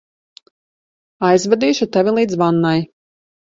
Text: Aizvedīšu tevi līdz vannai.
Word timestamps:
Aizvedīšu 1.29 1.89
tevi 1.99 2.17
līdz 2.19 2.43
vannai. 2.45 2.75